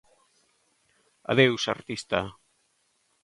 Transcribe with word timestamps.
Adeus, 1.35 1.63
artista! 1.75 2.19